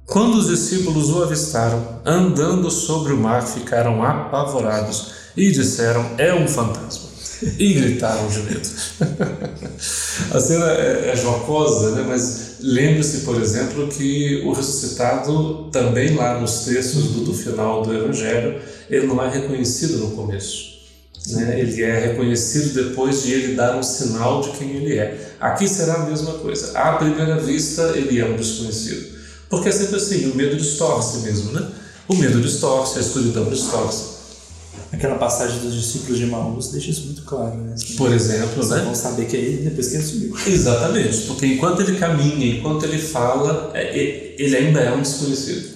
Quando 0.07 0.37
os 0.37 0.49
discípulos 0.49 1.11
o 1.11 1.23
avistaram, 1.23 2.01
andando 2.05 2.71
sobre 2.71 3.13
o 3.13 3.17
mar, 3.17 3.47
ficaram 3.47 4.03
apavorados 4.03 5.13
e 5.37 5.51
disseram: 5.51 6.05
É 6.19 6.35
um 6.35 6.49
fantasma 6.49 7.13
e 7.59 7.73
gritaram 7.73 8.29
de 8.29 8.41
medo. 8.41 8.69
a 10.33 10.41
cena 10.41 10.67
é, 10.73 11.11
é 11.13 11.17
jocosa, 11.17 11.93
né? 11.93 12.05
mas 12.07 12.52
lembre-se, 12.63 13.19
por 13.19 13.41
exemplo, 13.41 13.89
que 13.89 14.43
o 14.45 14.53
ressuscitado, 14.53 15.69
também 15.71 16.15
lá 16.15 16.41
nos 16.41 16.61
textos 16.61 17.05
do, 17.13 17.25
do 17.25 17.35
final 17.35 17.83
do 17.83 17.93
Evangelho, 17.93 18.61
ele 18.89 19.07
não 19.07 19.23
é 19.23 19.29
reconhecido 19.29 19.99
no 19.99 20.13
começo. 20.13 20.73
Né? 21.29 21.61
Ele 21.61 21.83
é 21.83 21.99
reconhecido 22.09 22.75
depois 22.75 23.23
de 23.23 23.33
ele 23.33 23.55
dar 23.55 23.77
um 23.77 23.83
sinal 23.83 24.41
de 24.41 24.51
quem 24.51 24.71
ele 24.77 24.99
é. 24.99 25.35
Aqui 25.41 25.69
será 25.69 25.95
a 25.95 26.07
mesma 26.07 26.33
coisa. 26.35 26.77
À 26.77 26.95
primeira 26.95 27.39
vista, 27.39 27.93
ele 27.95 28.19
é 28.19 28.25
um 28.25 28.37
desconhecido. 28.37 29.13
Porque 29.49 29.69
é 29.69 29.73
sempre 29.73 29.97
assim, 29.97 30.31
o 30.31 30.35
medo 30.35 30.57
distorce 30.57 31.19
mesmo, 31.19 31.53
né? 31.53 31.69
O 32.09 32.17
medo 32.17 32.41
distorce, 32.41 32.99
a 32.99 33.01
escuridão 33.01 33.45
distorce. 33.45 34.12
Aquela 34.93 35.17
passagem 35.17 35.61
dos 35.61 35.75
discípulos 35.75 36.19
de 36.19 36.27
Maús 36.27 36.69
deixa 36.69 36.91
isso 36.91 37.07
muito 37.07 37.23
claro, 37.23 37.57
né? 37.57 37.75
Por 37.97 38.13
exemplo, 38.13 38.67
né? 38.67 38.83
vão 38.85 38.95
saber 38.95 39.27
que 39.27 39.37
é 39.37 39.41
ele 39.41 39.71
depois 39.71 39.89
que 39.89 39.97
ele 39.97 40.05
subiu. 40.05 40.37
Exatamente, 40.47 41.19
porque 41.23 41.47
enquanto 41.47 41.81
ele 41.81 41.99
caminha, 41.99 42.59
enquanto 42.59 42.85
ele 42.85 42.99
fala, 42.99 43.71
é, 43.75 43.85
é, 43.85 44.37
ele 44.39 44.57
ainda 44.57 44.81
é 44.81 44.93
um 44.93 45.01
desconhecido. 45.01 45.73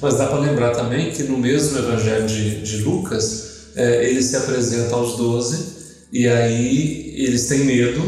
Mas 0.00 0.16
dá 0.16 0.26
para 0.26 0.38
lembrar 0.38 0.70
também 0.70 1.10
que 1.10 1.24
no 1.24 1.36
mesmo 1.36 1.78
evangelho 1.78 2.26
de, 2.26 2.62
de 2.62 2.76
Lucas, 2.78 3.50
é, 3.74 4.08
ele 4.08 4.22
se 4.22 4.36
apresenta 4.36 4.94
aos 4.94 5.16
doze 5.16 5.80
e 6.12 6.26
aí 6.26 7.14
eles 7.16 7.46
têm 7.48 7.64
medo 7.64 8.00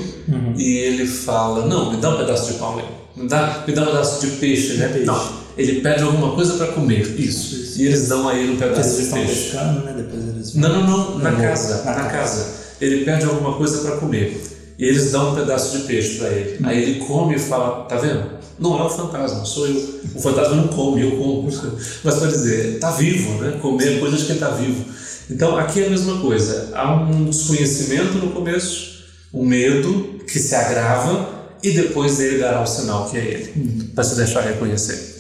e 0.56 0.76
ele 0.78 1.06
fala: 1.06 1.66
Não, 1.66 1.92
me 1.92 2.00
dá 2.00 2.10
um 2.10 2.18
pedaço 2.18 2.52
de 2.52 2.58
pão 2.58 2.78
aí, 2.78 2.84
me 3.16 3.28
dá, 3.28 3.64
me 3.66 3.74
dá 3.74 3.82
um 3.82 3.86
pedaço 3.86 4.26
de 4.26 4.32
peixe, 4.36 4.74
né? 4.74 4.88
Peixe. 4.88 5.06
Não, 5.06 5.41
ele 5.56 5.80
pede 5.80 6.02
alguma 6.02 6.34
coisa 6.34 6.54
para 6.54 6.68
comer, 6.68 7.18
isso. 7.18 7.80
E 7.80 7.86
eles 7.86 8.08
dão 8.08 8.28
a 8.28 8.34
ele 8.34 8.52
um 8.52 8.56
pedaço 8.56 8.80
eles 8.80 8.96
de 8.96 9.02
estão 9.02 9.18
peixe. 9.18 9.42
pescando, 9.42 9.84
né? 9.84 9.94
Depois 9.96 10.28
eles 10.28 10.54
Não, 10.54 10.68
não, 10.68 10.86
não, 10.86 11.18
na 11.18 11.32
casa, 11.32 11.84
na 11.84 12.04
casa. 12.04 12.46
Ele 12.80 13.04
pede 13.04 13.24
alguma 13.24 13.56
coisa 13.56 13.78
para 13.78 13.96
comer. 13.96 14.40
E 14.78 14.84
eles 14.84 15.12
dão 15.12 15.32
um 15.32 15.34
pedaço 15.34 15.78
de 15.78 15.84
peixe 15.84 16.18
para 16.18 16.28
ele. 16.28 16.58
Aí 16.64 16.82
ele 16.82 17.00
come 17.00 17.36
e 17.36 17.38
fala: 17.38 17.84
Tá 17.84 17.96
vendo? 17.96 18.42
Não 18.58 18.78
é 18.78 18.82
o 18.84 18.90
fantasma, 18.90 19.44
sou 19.44 19.66
eu. 19.66 20.00
O 20.14 20.20
fantasma 20.20 20.56
não 20.56 20.68
come, 20.68 21.02
eu 21.02 21.16
como. 21.16 21.48
Mas 22.04 22.14
para 22.16 22.28
dizer, 22.28 22.78
tá 22.78 22.90
vivo, 22.90 23.42
né? 23.42 23.58
Comer 23.60 24.00
coisas 24.00 24.20
de 24.20 24.26
quem 24.26 24.34
está 24.36 24.50
vivo. 24.50 24.84
Então 25.30 25.56
aqui 25.56 25.82
é 25.82 25.86
a 25.86 25.90
mesma 25.90 26.20
coisa. 26.20 26.70
Há 26.74 26.94
um 26.94 27.24
desconhecimento 27.24 28.14
no 28.18 28.30
começo, 28.30 29.04
um 29.32 29.44
medo 29.44 30.20
que 30.26 30.38
se 30.38 30.54
agrava 30.54 31.28
e 31.62 31.70
depois 31.70 32.18
ele 32.20 32.38
dará 32.38 32.62
o 32.62 32.66
sinal 32.66 33.08
que 33.08 33.16
é 33.16 33.24
ele, 33.24 33.90
para 33.94 34.02
se 34.02 34.16
deixar 34.16 34.40
reconhecer. 34.40 35.11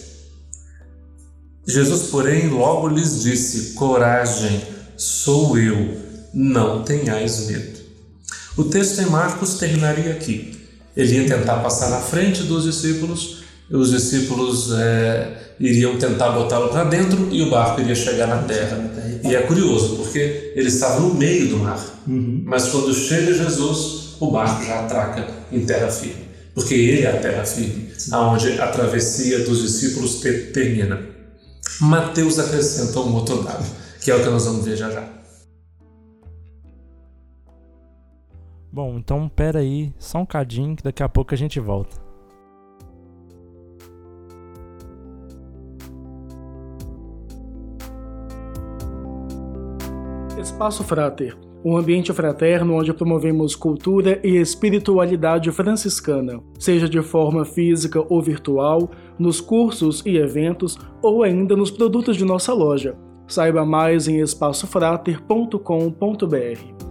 Jesus, 1.66 2.02
porém, 2.10 2.48
logo 2.48 2.88
lhes 2.88 3.22
disse: 3.22 3.74
Coragem, 3.74 4.60
sou 4.96 5.56
eu, 5.58 5.96
não 6.34 6.82
tenhais 6.82 7.46
medo. 7.46 7.80
O 8.56 8.64
texto 8.64 9.00
em 9.00 9.06
Marcos 9.06 9.54
terminaria 9.54 10.12
aqui. 10.12 10.56
Ele 10.96 11.14
ia 11.20 11.26
tentar 11.26 11.56
passar 11.56 11.88
na 11.90 12.00
frente 12.00 12.42
dos 12.42 12.64
discípulos, 12.64 13.44
e 13.70 13.74
os 13.76 13.90
discípulos 13.90 14.70
eh, 14.72 15.54
iriam 15.58 15.96
tentar 15.96 16.30
botá-lo 16.30 16.68
para 16.68 16.84
dentro 16.84 17.28
e 17.32 17.40
o 17.42 17.48
barco 17.50 17.80
iria 17.80 17.94
chegar 17.94 18.26
na 18.26 18.42
terra. 18.42 18.76
E 19.24 19.34
é 19.34 19.40
curioso, 19.42 19.96
porque 19.96 20.52
ele 20.54 20.68
estava 20.68 21.00
no 21.00 21.14
meio 21.14 21.48
do 21.48 21.58
mar, 21.58 21.80
mas 22.44 22.68
quando 22.68 22.92
chega 22.92 23.32
Jesus, 23.32 24.16
o 24.20 24.30
barco 24.30 24.64
já 24.66 24.80
atraca 24.80 25.26
em 25.50 25.64
terra 25.64 25.88
firme, 25.88 26.24
porque 26.54 26.74
ele 26.74 27.02
é 27.02 27.10
a 27.10 27.16
terra 27.20 27.44
firme, 27.44 27.88
aonde 28.10 28.60
a 28.60 28.66
travessia 28.66 29.38
dos 29.44 29.62
discípulos 29.62 30.16
te- 30.20 30.50
termina. 30.52 31.00
Mateus 31.82 32.38
acrescenta 32.38 33.00
um 33.00 33.12
outro 33.12 33.42
dado, 33.42 33.64
que 34.00 34.08
é 34.08 34.14
o 34.14 34.22
que 34.22 34.30
nós 34.30 34.44
vamos 34.44 34.64
ver 34.64 34.76
já 34.76 34.88
já. 34.88 35.04
Bom, 38.70 38.98
então 38.98 39.28
pera 39.28 39.58
aí, 39.58 39.92
só 39.98 40.18
um 40.18 40.26
cadinho 40.26 40.76
que 40.76 40.82
daqui 40.84 41.02
a 41.02 41.08
pouco 41.08 41.34
a 41.34 41.36
gente 41.36 41.58
volta. 41.58 42.00
Espaço 50.40 50.84
Frater, 50.84 51.36
um 51.64 51.76
ambiente 51.76 52.12
fraterno 52.12 52.74
onde 52.74 52.92
promovemos 52.92 53.54
cultura 53.54 54.20
e 54.22 54.36
espiritualidade 54.36 55.50
franciscana, 55.52 56.40
seja 56.58 56.88
de 56.88 57.00
forma 57.02 57.44
física 57.44 58.04
ou 58.08 58.20
virtual, 58.20 58.90
nos 59.18 59.40
cursos 59.40 60.02
e 60.04 60.16
eventos 60.16 60.76
ou 61.02 61.22
ainda 61.22 61.56
nos 61.56 61.70
produtos 61.70 62.16
de 62.16 62.24
nossa 62.24 62.52
loja. 62.52 62.96
Saiba 63.26 63.64
mais 63.64 64.08
em 64.08 64.20
espaçofrater.com.br. 64.20 66.81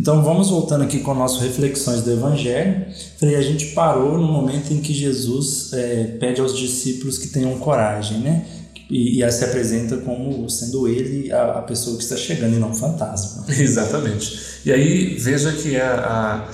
Então 0.00 0.24
vamos 0.24 0.48
voltando 0.48 0.82
aqui 0.84 1.00
com 1.00 1.12
nossas 1.12 1.42
reflexões 1.42 2.00
do 2.00 2.10
Evangelho. 2.10 2.86
Falei, 3.18 3.36
a 3.36 3.42
gente 3.42 3.66
parou 3.72 4.16
no 4.16 4.26
momento 4.26 4.72
em 4.72 4.80
que 4.80 4.94
Jesus 4.94 5.74
é, 5.74 6.04
pede 6.18 6.40
aos 6.40 6.56
discípulos 6.56 7.18
que 7.18 7.28
tenham 7.28 7.58
coragem, 7.58 8.16
né? 8.20 8.46
E, 8.88 9.22
e 9.22 9.30
se 9.30 9.44
apresenta 9.44 9.98
como 9.98 10.48
sendo 10.48 10.88
ele 10.88 11.30
a, 11.30 11.58
a 11.58 11.62
pessoa 11.62 11.98
que 11.98 12.02
está 12.02 12.16
chegando 12.16 12.56
e 12.56 12.58
não 12.58 12.70
um 12.70 12.74
fantasma. 12.74 13.44
Exatamente. 13.52 14.40
E 14.64 14.72
aí 14.72 15.16
veja 15.18 15.52
que 15.52 15.76
a, 15.76 15.92
a, 15.92 16.48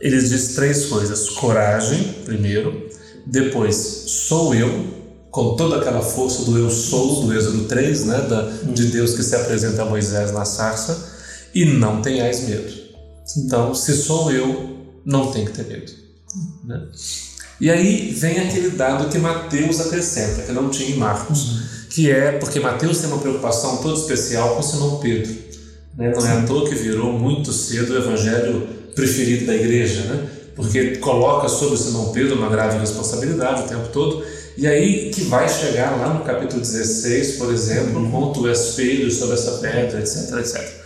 eles 0.00 0.30
diz 0.30 0.54
três 0.54 0.86
coisas: 0.86 1.30
coragem, 1.30 2.00
primeiro, 2.24 2.88
depois 3.26 3.74
sou 4.06 4.54
eu, 4.54 4.70
com 5.32 5.56
toda 5.56 5.78
aquela 5.78 6.00
força 6.00 6.44
do 6.44 6.56
eu 6.56 6.70
sou, 6.70 7.26
do 7.26 7.36
Êxodo 7.36 7.64
3, 7.64 8.04
né, 8.04 8.20
da, 8.20 8.42
de 8.72 8.86
Deus 8.86 9.14
que 9.14 9.22
se 9.24 9.34
apresenta 9.34 9.82
a 9.82 9.84
Moisés 9.84 10.30
na 10.30 10.44
sarça, 10.44 11.12
e 11.52 11.64
não 11.64 12.00
tenhais 12.00 12.48
medo. 12.48 12.83
Então, 13.36 13.74
se 13.74 13.96
sou 13.96 14.30
eu, 14.30 14.76
não 15.04 15.30
tem 15.30 15.44
que 15.44 15.52
ter 15.52 15.66
medo. 15.66 15.92
Né? 16.64 16.86
E 17.60 17.70
aí 17.70 18.12
vem 18.12 18.40
aquele 18.40 18.70
dado 18.70 19.08
que 19.08 19.18
Mateus 19.18 19.80
acrescenta, 19.80 20.42
que 20.42 20.52
não 20.52 20.68
tinha 20.68 20.90
em 20.90 20.98
Marcos, 20.98 21.86
que 21.90 22.10
é 22.10 22.32
porque 22.32 22.60
Mateus 22.60 22.98
tem 22.98 23.08
uma 23.08 23.18
preocupação 23.18 23.78
toda 23.78 23.98
especial 23.98 24.56
com 24.56 24.62
Simão 24.62 24.98
Pedro. 24.98 25.32
Né? 25.96 26.12
Não 26.14 26.26
é 26.26 26.32
à 26.32 26.42
toa 26.42 26.68
que 26.68 26.74
virou 26.74 27.12
muito 27.12 27.52
cedo 27.52 27.92
o 27.92 27.96
evangelho 27.96 28.66
preferido 28.94 29.46
da 29.46 29.54
igreja, 29.54 30.02
né? 30.02 30.28
porque 30.56 30.96
coloca 30.96 31.48
sobre 31.48 31.76
Simão 31.78 32.12
Pedro 32.12 32.36
uma 32.36 32.48
grave 32.48 32.78
responsabilidade 32.78 33.62
o 33.62 33.68
tempo 33.68 33.88
todo. 33.92 34.24
E 34.56 34.66
aí 34.66 35.10
que 35.10 35.22
vai 35.22 35.48
chegar 35.48 35.96
lá 35.98 36.14
no 36.14 36.24
capítulo 36.24 36.60
16, 36.60 37.36
por 37.36 37.52
exemplo, 37.52 38.08
conta 38.10 38.40
o 38.40 38.50
espelho 38.50 39.10
sobre 39.10 39.34
essa 39.34 39.52
pedra, 39.58 40.00
etc, 40.00 40.32
etc. 40.38 40.83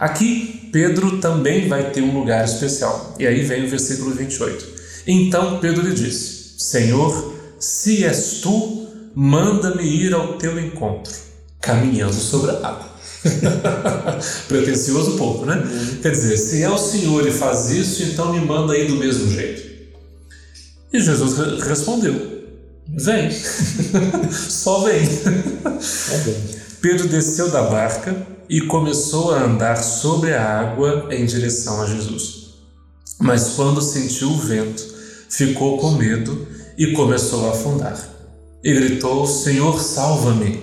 Aqui, 0.00 0.70
Pedro 0.72 1.18
também 1.18 1.68
vai 1.68 1.90
ter 1.90 2.00
um 2.00 2.18
lugar 2.18 2.42
especial. 2.42 3.14
E 3.18 3.26
aí 3.26 3.42
vem 3.44 3.66
o 3.66 3.68
versículo 3.68 4.14
28. 4.14 4.66
Então 5.06 5.58
Pedro 5.60 5.82
lhe 5.86 5.94
disse: 5.94 6.54
Senhor, 6.56 7.34
se 7.58 8.02
és 8.04 8.40
tu, 8.40 8.88
manda-me 9.14 9.82
ir 9.82 10.14
ao 10.14 10.38
teu 10.38 10.58
encontro, 10.58 11.12
caminhando 11.60 12.14
sobre 12.14 12.50
a 12.52 12.54
água. 12.66 12.90
Pretencioso 14.48 15.12
um 15.14 15.16
pouco, 15.18 15.44
né? 15.44 15.62
Quer 16.00 16.12
dizer, 16.12 16.38
se 16.38 16.62
é 16.62 16.70
o 16.70 16.78
Senhor 16.78 17.26
e 17.26 17.30
faz 17.30 17.68
isso, 17.70 18.02
então 18.04 18.32
me 18.32 18.40
manda 18.40 18.72
aí 18.72 18.86
do 18.86 18.96
mesmo 18.96 19.30
jeito. 19.30 19.68
E 20.90 20.98
Jesus 20.98 21.36
re- 21.36 21.60
respondeu: 21.68 22.14
Vem, 22.88 23.30
só 24.32 24.80
vem. 24.84 25.02
É 25.02 26.16
bem. 26.24 26.36
Pedro 26.80 27.08
desceu 27.08 27.50
da 27.50 27.64
barca 27.64 28.16
e 28.50 28.60
começou 28.62 29.32
a 29.32 29.44
andar 29.44 29.76
sobre 29.76 30.34
a 30.34 30.42
água 30.60 31.06
em 31.12 31.24
direção 31.24 31.80
a 31.80 31.86
Jesus. 31.86 32.50
Mas 33.20 33.50
quando 33.50 33.80
sentiu 33.80 34.28
o 34.30 34.36
vento, 34.38 34.82
ficou 35.28 35.78
com 35.78 35.92
medo 35.92 36.48
e 36.76 36.88
começou 36.92 37.46
a 37.46 37.50
afundar. 37.52 37.96
E 38.64 38.74
gritou: 38.74 39.24
Senhor, 39.26 39.80
salva-me! 39.80 40.62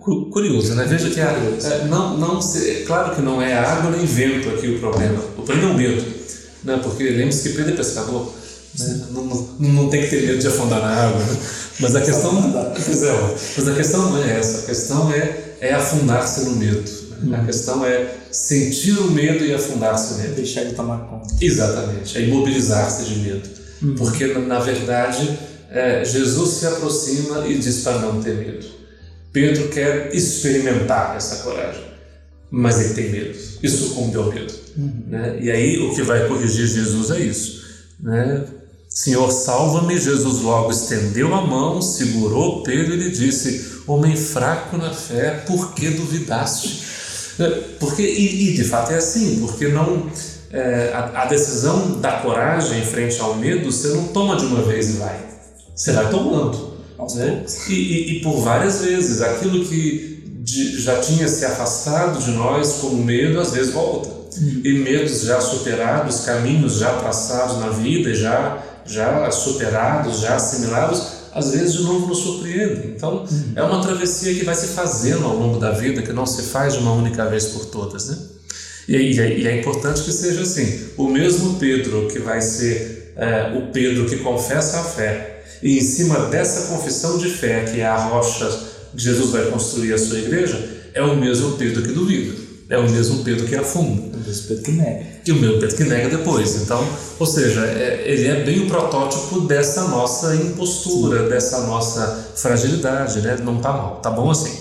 Cu- 0.00 0.30
Curioso, 0.30 0.74
né? 0.74 0.84
Veja 0.84 1.10
que 1.10 1.20
a, 1.20 1.30
é, 1.30 1.84
não, 1.88 2.16
não, 2.18 2.40
é 2.40 2.74
claro 2.86 3.14
que 3.14 3.20
não 3.22 3.40
é 3.40 3.54
água 3.54 3.90
nem 3.90 4.04
vento 4.06 4.48
aqui 4.48 4.68
o 4.68 4.80
problema. 4.80 5.20
O 5.38 5.42
problema 5.42 5.70
é 5.70 5.72
o 5.72 5.76
medo, 5.76 6.04
né? 6.64 6.80
Porque 6.82 7.04
lembre-se 7.04 7.48
que 7.50 7.54
Pedro 7.56 7.74
é 7.74 7.76
pescador. 7.76 8.32
Né? 8.78 9.06
Não, 9.10 9.24
não, 9.24 9.48
não 9.58 9.88
tem 9.88 10.02
que 10.02 10.08
ter 10.10 10.26
medo 10.26 10.38
de 10.38 10.46
afundar 10.46 10.80
na 10.80 10.88
água. 10.88 11.20
Mas 11.80 11.94
a 11.96 12.00
questão, 12.00 12.38
é, 12.38 13.34
mas 13.56 13.68
a 13.68 13.74
questão 13.74 14.10
não 14.10 14.22
é 14.22 14.38
essa. 14.38 14.58
A 14.58 14.62
questão 14.62 15.12
é, 15.12 15.38
é 15.60 15.74
afundar-se 15.74 16.44
no 16.44 16.56
medo. 16.56 16.90
né? 17.20 17.40
A 17.40 17.44
questão 17.44 17.84
é 17.84 18.14
sentir 18.30 18.98
o 18.98 19.10
medo 19.10 19.44
e 19.44 19.54
afundar-se 19.54 20.14
nele. 20.14 20.34
Deixar 20.34 20.62
ele 20.62 20.74
tomar 20.74 20.98
conta. 21.08 21.34
Exatamente, 21.40 22.16
é 22.18 22.22
imobilizar-se 22.22 23.04
de 23.04 23.18
medo. 23.20 23.48
Porque, 23.96 24.26
na, 24.26 24.60
verdade, 24.60 25.38
é, 25.70 26.04
Jesus 26.04 26.50
se 26.54 26.66
aproxima 26.66 27.46
e 27.46 27.58
diz 27.58 27.80
para 27.80 27.98
não 27.98 28.22
ter 28.22 28.36
medo. 28.36 28.66
Pedro 29.32 29.68
quer 29.68 30.14
experimentar 30.14 31.16
essa 31.16 31.36
coragem, 31.36 31.82
mas 32.50 32.80
ele 32.80 32.94
tem 32.94 33.10
medo 33.10 33.38
e 33.62 33.68
sucumbe 33.68 34.16
ao 34.16 34.32
medo. 34.32 34.52
Né? 34.76 35.38
E 35.40 35.50
aí 35.50 35.78
o 35.78 35.94
que 35.94 36.02
vai 36.02 36.28
corrigir 36.28 36.66
Jesus 36.66 37.10
é 37.10 37.18
isso. 37.18 37.62
Né? 37.98 38.44
Senhor, 38.94 39.30
salva-me. 39.30 39.98
Jesus 39.98 40.40
logo 40.42 40.70
estendeu 40.70 41.34
a 41.34 41.40
mão, 41.46 41.80
segurou 41.80 42.62
Pedro 42.62 42.94
e 42.94 42.98
lhe 42.98 43.10
disse: 43.10 43.82
Homem 43.86 44.16
fraco 44.16 44.76
na 44.76 44.90
fé, 44.90 45.42
por 45.46 45.72
que 45.74 45.88
duvidaste? 45.90 46.82
É, 47.38 47.48
Porque, 47.80 48.02
e, 48.02 48.50
e 48.50 48.54
de 48.54 48.64
fato 48.64 48.92
é 48.92 48.96
assim, 48.96 49.38
porque 49.40 49.68
não 49.68 50.06
é, 50.50 50.90
a, 50.92 51.22
a 51.22 51.24
decisão 51.24 51.98
da 52.00 52.12
coragem 52.20 52.80
em 52.80 52.84
frente 52.84 53.18
ao 53.20 53.34
medo 53.36 53.72
você 53.72 53.88
não 53.88 54.08
toma 54.08 54.36
de 54.36 54.44
uma 54.44 54.62
vez 54.62 54.90
e 54.90 54.92
vai. 54.98 55.18
Você 55.74 55.92
vai 55.92 56.10
tomando. 56.10 56.72
Né? 57.16 57.44
E, 57.68 57.72
e- 57.72 58.16
e 58.18 58.20
por 58.20 58.40
várias 58.42 58.82
vezes, 58.82 59.22
aquilo 59.22 59.64
que 59.64 60.22
de- 60.44 60.80
já 60.80 61.00
tinha 61.00 61.26
se 61.26 61.44
afastado 61.44 62.22
de 62.22 62.30
nós 62.32 62.74
como 62.80 63.02
medo, 63.02 63.40
às 63.40 63.52
vezes 63.52 63.72
volta. 63.72 64.08
Uhum. 64.38 64.60
E 64.64 64.72
medos 64.78 65.22
já 65.22 65.40
superados, 65.40 66.20
caminhos 66.20 66.74
já 66.78 66.92
traçados 66.98 67.58
na 67.58 67.70
vida, 67.70 68.14
já, 68.14 68.62
já 68.86 69.30
superados, 69.30 70.20
já 70.20 70.36
assimilados, 70.36 71.02
às 71.34 71.52
vezes 71.52 71.74
de 71.74 71.82
novo 71.82 72.06
nos 72.06 72.18
surpreendem. 72.18 72.94
Então, 72.96 73.24
uhum. 73.24 73.52
é 73.56 73.62
uma 73.62 73.80
travessia 73.80 74.34
que 74.34 74.44
vai 74.44 74.54
se 74.54 74.68
fazendo 74.68 75.24
ao 75.24 75.36
longo 75.36 75.58
da 75.58 75.70
vida, 75.70 76.02
que 76.02 76.12
não 76.12 76.26
se 76.26 76.42
faz 76.42 76.74
de 76.74 76.80
uma 76.80 76.92
única 76.92 77.24
vez 77.26 77.46
por 77.46 77.66
todas, 77.66 78.08
né? 78.08 78.18
E, 78.88 78.96
e, 78.96 79.42
e 79.42 79.46
é 79.46 79.60
importante 79.60 80.02
que 80.02 80.12
seja 80.12 80.42
assim. 80.42 80.88
O 80.96 81.08
mesmo 81.08 81.54
Pedro 81.54 82.08
que 82.08 82.18
vai 82.18 82.40
ser 82.40 83.02
é, 83.16 83.56
o 83.56 83.72
Pedro 83.72 84.06
que 84.06 84.16
confessa 84.18 84.80
a 84.80 84.84
fé, 84.84 85.42
e 85.62 85.78
em 85.78 85.82
cima 85.82 86.26
dessa 86.26 86.74
confissão 86.74 87.18
de 87.18 87.28
fé, 87.28 87.64
que 87.64 87.80
é 87.80 87.86
a 87.86 87.96
rocha 87.96 88.48
que 88.94 89.02
Jesus 89.02 89.30
vai 89.30 89.46
construir 89.50 89.94
a 89.94 89.98
sua 89.98 90.18
igreja, 90.18 90.58
é 90.92 91.02
o 91.02 91.16
mesmo 91.16 91.52
Pedro 91.52 91.82
que 91.82 91.92
duvida. 91.92 92.34
É 92.68 92.78
o 92.78 92.88
mesmo 92.90 93.22
Pedro 93.22 93.46
que 93.46 93.54
afunda. 93.54 94.16
É 94.16 94.16
o 94.16 94.20
mesmo 94.20 94.48
Pedro 94.48 94.62
que 94.62 94.72
nega. 94.72 95.06
E 95.26 95.32
o 95.32 95.36
mesmo 95.36 95.60
Pedro 95.60 95.76
que 95.76 95.84
nega 95.84 96.16
depois. 96.16 96.62
Então, 96.62 96.86
ou 97.18 97.26
seja, 97.26 97.66
é, 97.66 98.02
ele 98.06 98.26
é 98.26 98.44
bem 98.44 98.60
o 98.60 98.68
protótipo 98.68 99.40
dessa 99.40 99.88
nossa 99.88 100.34
impostura, 100.34 101.24
Sim. 101.24 101.28
dessa 101.28 101.60
nossa 101.66 102.32
fragilidade, 102.36 103.20
né? 103.20 103.36
Não 103.42 103.60
tá 103.60 103.72
mal, 103.72 103.96
tá 103.96 104.10
bom 104.10 104.30
assim. 104.30 104.56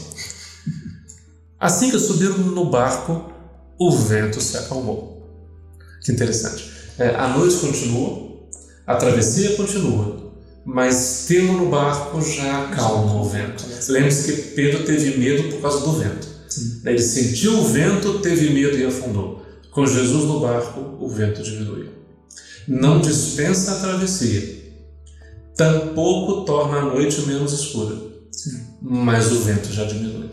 Assim 1.60 1.92
que 1.92 2.00
subiram 2.00 2.38
no 2.38 2.66
barco, 2.66 3.32
o 3.80 3.92
vento 3.92 4.42
se 4.42 4.58
acalmou. 4.58 5.12
Que 6.04 6.12
interessante. 6.12 6.72
É, 6.98 7.16
a 7.16 7.28
noite 7.30 7.56
continua, 7.58 8.32
a 8.86 8.96
travessia 8.96 9.56
continua, 9.56 10.32
mas 10.66 11.26
tendo 11.28 11.54
no 11.54 11.70
barco 11.70 12.22
já 12.22 12.66
acalma 12.66 13.22
o 13.22 13.26
vento. 13.26 13.66
Lembre-se 13.90 14.32
que 14.32 14.42
Pedro 14.54 14.84
teve 14.84 15.18
medo 15.18 15.50
por 15.50 15.62
causa 15.62 15.80
do 15.82 15.94
vento. 15.94 16.31
Sim. 16.52 16.82
Ele 16.84 17.02
sentiu 17.02 17.60
o 17.60 17.66
vento, 17.66 18.20
teve 18.20 18.50
medo 18.50 18.78
e 18.78 18.84
afundou. 18.84 19.46
Com 19.72 19.88
Jesus 19.88 20.26
no 20.26 20.42
barco, 20.42 20.98
o 21.00 21.08
vento 21.08 21.42
diminuiu. 21.42 21.92
Não 22.68 23.00
dispensa 23.00 23.72
a 23.72 23.80
travessia, 23.80 24.74
tampouco 25.56 26.44
torna 26.44 26.80
a 26.80 26.86
noite 26.86 27.22
menos 27.22 27.54
escura, 27.54 27.96
Sim. 28.32 28.60
mas 28.82 29.32
o 29.32 29.40
vento 29.40 29.72
já 29.72 29.86
diminui. 29.86 30.30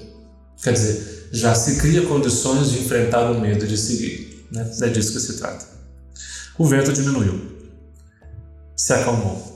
Quer 0.61 0.73
dizer, 0.73 1.29
já 1.31 1.55
se 1.55 1.77
cria 1.77 2.03
condições 2.03 2.73
de 2.73 2.81
enfrentar 2.81 3.31
o 3.31 3.41
medo 3.41 3.65
e 3.65 3.69
de 3.69 3.79
seguir. 3.79 4.45
Né? 4.51 4.69
É 4.83 4.89
disso 4.89 5.13
que 5.13 5.21
se 5.21 5.39
trata. 5.39 5.67
O 6.59 6.67
vento 6.67 6.93
diminuiu, 6.93 7.41
se 8.77 8.93
acalmou. 8.93 9.48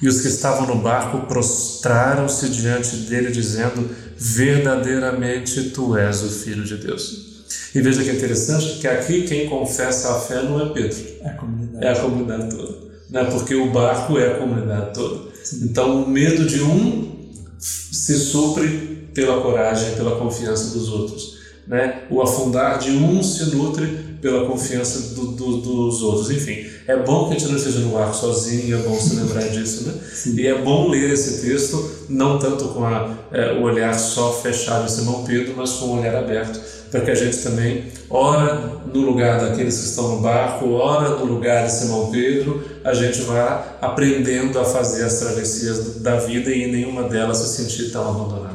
E 0.00 0.08
os 0.08 0.20
que 0.20 0.28
estavam 0.28 0.66
no 0.66 0.82
barco 0.82 1.26
prostraram-se 1.26 2.48
diante 2.50 2.96
dele, 2.96 3.30
dizendo: 3.30 3.88
Verdadeiramente 4.16 5.70
tu 5.70 5.96
és 5.96 6.22
o 6.22 6.28
Filho 6.28 6.64
de 6.64 6.76
Deus. 6.76 7.26
E 7.74 7.80
veja 7.80 8.02
que 8.02 8.10
é 8.10 8.14
interessante 8.14 8.78
que 8.78 8.88
aqui 8.88 9.22
quem 9.22 9.48
confessa 9.48 10.16
a 10.16 10.20
fé 10.20 10.42
não 10.42 10.60
é 10.60 10.72
Pedro, 10.72 10.98
é 11.20 11.28
a 11.28 11.34
comunidade, 11.34 11.84
é 11.84 11.90
a 11.90 12.00
comunidade 12.00 12.56
toda. 12.56 12.78
Né? 13.10 13.24
Porque 13.24 13.54
o 13.54 13.70
barco 13.70 14.18
é 14.18 14.32
a 14.32 14.38
comunidade 14.38 14.94
toda. 14.94 15.30
Então 15.62 16.02
o 16.02 16.08
medo 16.08 16.46
de 16.46 16.62
um 16.62 17.30
se 17.58 18.18
supre 18.18 19.10
pela 19.14 19.40
coragem, 19.40 19.94
pela 19.94 20.18
confiança 20.18 20.76
dos 20.76 20.88
outros. 20.88 21.36
Né? 21.66 22.04
O 22.10 22.22
afundar 22.22 22.78
de 22.78 22.90
um 22.90 23.22
se 23.22 23.54
nutre 23.56 24.05
pela 24.26 24.44
confiança 24.44 25.14
do, 25.14 25.26
do, 25.26 25.56
dos 25.58 26.02
outros. 26.02 26.32
Enfim, 26.32 26.66
é 26.88 26.96
bom 26.96 27.28
que 27.28 27.36
a 27.36 27.38
gente 27.38 27.48
não 27.48 27.56
esteja 27.56 27.78
no 27.78 27.90
barco 27.90 28.16
sozinho, 28.16 28.76
é 28.76 28.82
bom 28.82 28.98
se 28.98 29.14
lembrar 29.14 29.46
disso, 29.48 29.86
né? 29.86 29.94
Sim. 30.12 30.34
E 30.36 30.48
é 30.48 30.58
bom 30.60 30.88
ler 30.88 31.12
esse 31.12 31.46
texto, 31.46 31.88
não 32.08 32.36
tanto 32.36 32.64
com 32.68 32.84
a, 32.84 33.14
é, 33.30 33.52
o 33.52 33.62
olhar 33.62 33.94
só 33.94 34.32
fechado 34.32 34.84
em 34.84 34.88
Simão 34.88 35.22
Pedro, 35.22 35.54
mas 35.56 35.74
com 35.74 35.86
o 35.86 36.00
olhar 36.00 36.16
aberto, 36.16 36.60
para 36.90 37.02
que 37.02 37.10
a 37.12 37.14
gente 37.14 37.36
também, 37.38 37.84
ora 38.10 38.72
no 38.92 39.00
lugar 39.00 39.40
daqueles 39.40 39.78
que 39.78 39.84
estão 39.84 40.16
no 40.16 40.20
barco, 40.20 40.70
ora 40.70 41.10
no 41.10 41.24
lugar 41.24 41.64
de 41.64 41.72
Simão 41.72 42.10
Pedro, 42.10 42.64
a 42.82 42.92
gente 42.94 43.20
vá 43.22 43.76
aprendendo 43.80 44.58
a 44.58 44.64
fazer 44.64 45.04
as 45.04 45.20
travessias 45.20 46.00
da 46.00 46.16
vida 46.16 46.50
e 46.50 46.64
em 46.64 46.72
nenhuma 46.72 47.04
delas 47.04 47.38
se 47.38 47.62
sentir 47.62 47.92
tão 47.92 48.08
abandonado 48.08 48.45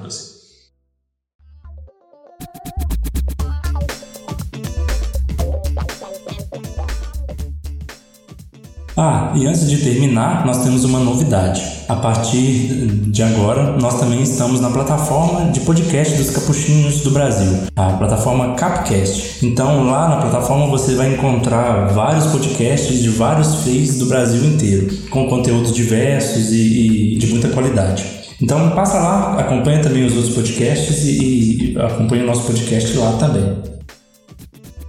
Ah, 8.96 9.32
e 9.36 9.48
antes 9.48 9.70
de 9.70 9.78
terminar, 9.78 10.46
nós 10.46 10.64
temos 10.64 10.84
uma 10.84 11.00
novidade. 11.00 11.62
A 11.88 11.96
partir 11.96 12.88
de 13.08 13.24
agora, 13.24 13.78
nós 13.78 14.00
também 14.00 14.22
estamos 14.22 14.60
na 14.60 14.70
plataforma 14.70 15.52
de 15.52 15.62
podcast 15.62 16.16
dos 16.16 16.30
Capuchinhos 16.30 17.02
do 17.02 17.12
Brasil, 17.12 17.64
a 17.76 17.94
plataforma 17.94 18.54
Capcast. 18.56 19.46
Então, 19.46 19.86
lá 19.86 20.10
na 20.10 20.18
plataforma 20.18 20.68
você 20.68 20.96
vai 20.96 21.14
encontrar 21.14 21.88
vários 21.94 22.28
podcasts 22.28 23.02
de 23.02 23.10
vários 23.10 23.64
feios 23.64 23.98
do 23.98 24.06
Brasil 24.08 24.44
inteiro, 24.46 24.94
com 25.10 25.28
conteúdos 25.28 25.74
diversos 25.74 26.52
e, 26.52 27.16
e 27.16 27.18
de 27.18 27.28
muita 27.28 27.50
qualidade. 27.50 28.22
Então 28.42 28.72
passa 28.72 28.98
lá, 29.00 29.40
acompanha 29.40 29.84
também 29.84 30.04
os 30.04 30.16
outros 30.16 30.34
podcasts 30.34 31.04
e, 31.06 31.74
e 31.74 31.80
acompanha 31.80 32.24
o 32.24 32.28
nosso 32.28 32.44
podcast 32.44 32.98
lá 32.98 33.12
também. 33.14 33.56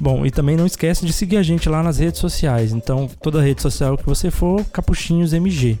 Bom, 0.00 0.24
e 0.24 0.30
também 0.30 0.56
não 0.56 0.66
esquece 0.66 1.04
de 1.04 1.12
seguir 1.12 1.36
a 1.36 1.42
gente 1.42 1.68
lá 1.68 1.82
nas 1.82 1.98
redes 1.98 2.20
sociais. 2.20 2.72
Então, 2.72 3.08
toda 3.22 3.42
rede 3.42 3.60
social 3.60 3.98
que 3.98 4.06
você 4.06 4.30
for, 4.30 4.64
Capuchinhos 4.66 5.32
MG. 5.32 5.78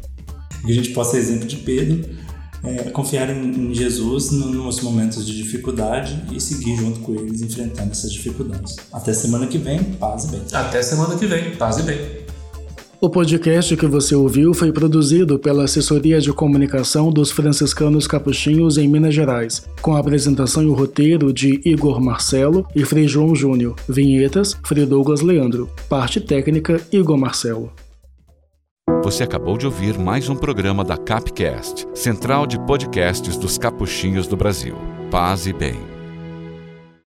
E 0.66 0.70
a 0.70 0.74
gente 0.74 0.90
possa 0.90 1.12
ser 1.12 1.18
exemplo 1.18 1.46
de 1.46 1.56
Pedro, 1.56 2.04
é, 2.62 2.90
confiar 2.90 3.30
em, 3.30 3.70
em 3.70 3.74
Jesus 3.74 4.30
nos 4.30 4.80
momentos 4.82 5.26
de 5.26 5.34
dificuldade 5.34 6.22
e 6.30 6.38
seguir 6.38 6.76
junto 6.76 7.00
com 7.00 7.14
eles 7.14 7.40
enfrentando 7.40 7.90
essas 7.90 8.12
dificuldades. 8.12 8.76
Até 8.92 9.14
semana 9.14 9.46
que 9.46 9.56
vem, 9.56 9.82
paz 9.82 10.24
e 10.24 10.28
bem. 10.28 10.42
Até 10.52 10.82
semana 10.82 11.16
que 11.16 11.26
vem, 11.26 11.56
paz 11.56 11.78
e 11.78 11.82
bem. 11.82 12.19
O 13.02 13.08
podcast 13.08 13.74
que 13.78 13.86
você 13.86 14.14
ouviu 14.14 14.52
foi 14.52 14.70
produzido 14.70 15.38
pela 15.38 15.64
Assessoria 15.64 16.20
de 16.20 16.30
Comunicação 16.34 17.10
dos 17.10 17.30
Franciscanos 17.30 18.06
Capuchinhos 18.06 18.76
em 18.76 18.86
Minas 18.86 19.14
Gerais, 19.14 19.66
com 19.80 19.96
a 19.96 19.98
apresentação 19.98 20.62
e 20.62 20.66
o 20.66 20.74
roteiro 20.74 21.32
de 21.32 21.62
Igor 21.64 21.98
Marcelo 21.98 22.66
e 22.76 22.84
Frei 22.84 23.08
João 23.08 23.34
Júnior. 23.34 23.74
Vinhetas, 23.88 24.54
Frei 24.66 24.84
Douglas 24.84 25.22
Leandro. 25.22 25.70
Parte 25.88 26.20
técnica, 26.20 26.78
Igor 26.92 27.16
Marcelo. 27.16 27.72
Você 29.02 29.22
acabou 29.22 29.56
de 29.56 29.64
ouvir 29.64 29.98
mais 29.98 30.28
um 30.28 30.36
programa 30.36 30.84
da 30.84 30.98
Capcast, 30.98 31.86
Central 31.94 32.46
de 32.46 32.58
Podcasts 32.66 33.38
dos 33.38 33.56
Capuchinhos 33.56 34.26
do 34.26 34.36
Brasil. 34.36 34.74
Paz 35.10 35.46
e 35.46 35.54
bem. 35.54 35.89